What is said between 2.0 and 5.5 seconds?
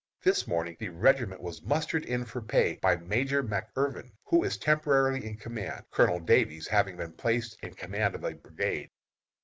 in for pay by Major McIrvin, who is temporarily in